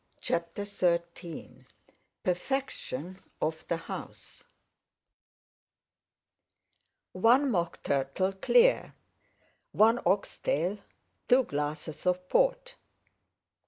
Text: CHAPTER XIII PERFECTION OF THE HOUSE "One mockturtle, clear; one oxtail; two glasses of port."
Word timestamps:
CHAPTER 0.19 0.65
XIII 0.65 1.67
PERFECTION 2.23 3.19
OF 3.39 3.67
THE 3.67 3.77
HOUSE 3.77 4.45
"One 7.11 7.51
mockturtle, 7.51 8.41
clear; 8.41 8.95
one 9.73 9.99
oxtail; 10.03 10.79
two 11.27 11.43
glasses 11.43 12.07
of 12.07 12.27
port." 12.29 12.77